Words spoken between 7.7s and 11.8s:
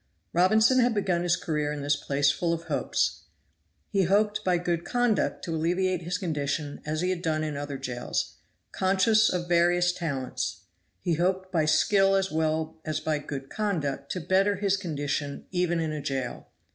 jails; conscious of various talents, he hoped by